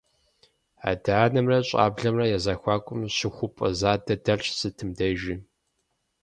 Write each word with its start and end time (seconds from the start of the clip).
Адэ-анэмрэ 0.89 1.57
щӀэблэмрэ 1.67 2.25
я 2.37 2.39
зэхуакум 2.45 2.99
щыхупӀэ 3.15 3.67
задэ 3.79 4.15
дэлъщ 4.23 4.47
сытым 4.59 4.89
дежи. 4.97 5.35